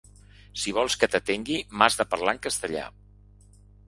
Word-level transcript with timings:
“Si 0.59 0.71
vols 0.77 0.95
que 1.03 1.09
t’atengui, 1.15 1.59
m’has 1.81 1.97
de 1.99 2.05
parlar 2.13 2.33
en 2.39 2.41
castellà”. 2.47 2.87